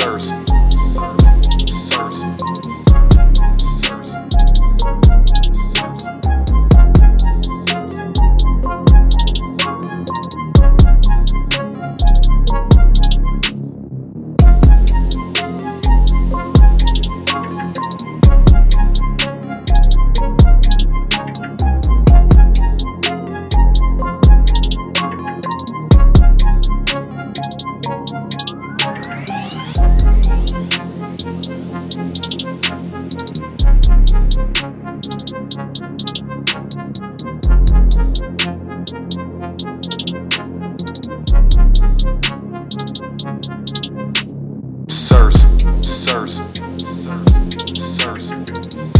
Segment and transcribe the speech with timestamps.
[0.00, 0.49] Sirs.
[46.10, 46.40] Sirs.
[47.78, 48.32] Sirs.
[48.32, 48.99] Sirs.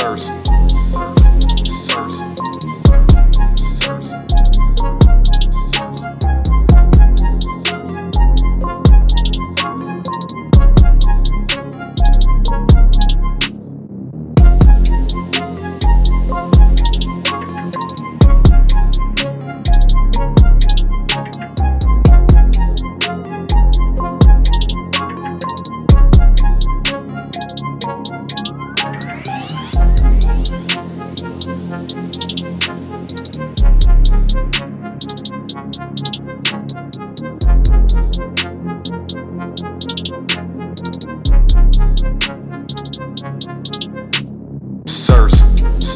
[0.00, 0.49] First.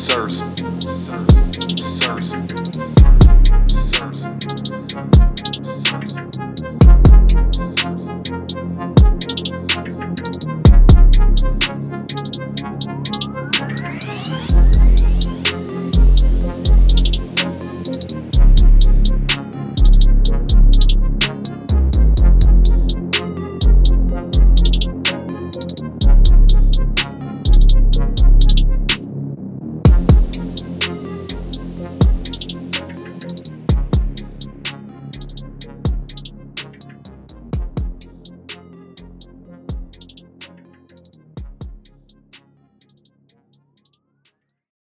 [0.05, 0.43] Sirs.
[1.81, 2.35] Sirs.
[2.35, 3.24] Sirs.